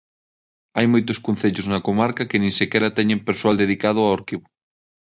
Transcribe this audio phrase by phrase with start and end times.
[0.77, 4.45] Hai moitos concellos na comarca que nin sequera teñen persoal dedicado ao arquivo.